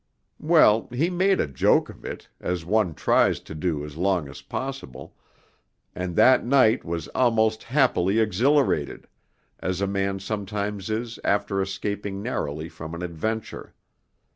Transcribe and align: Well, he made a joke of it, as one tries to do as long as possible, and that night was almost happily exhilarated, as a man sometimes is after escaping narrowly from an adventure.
Well, 0.39 0.87
he 0.91 1.11
made 1.11 1.39
a 1.39 1.45
joke 1.45 1.87
of 1.87 2.03
it, 2.03 2.27
as 2.39 2.65
one 2.65 2.95
tries 2.95 3.39
to 3.41 3.53
do 3.53 3.85
as 3.85 3.97
long 3.97 4.27
as 4.29 4.41
possible, 4.41 5.15
and 5.93 6.15
that 6.15 6.43
night 6.43 6.83
was 6.83 7.07
almost 7.09 7.61
happily 7.65 8.17
exhilarated, 8.19 9.07
as 9.59 9.79
a 9.79 9.85
man 9.85 10.17
sometimes 10.17 10.89
is 10.89 11.19
after 11.23 11.61
escaping 11.61 12.23
narrowly 12.23 12.67
from 12.67 12.95
an 12.95 13.03
adventure. 13.03 13.75